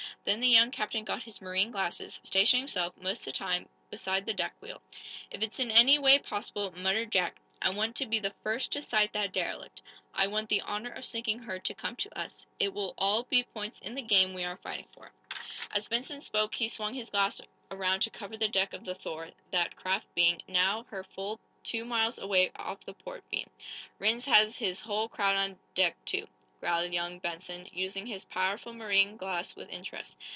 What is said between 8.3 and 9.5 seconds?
first to sight that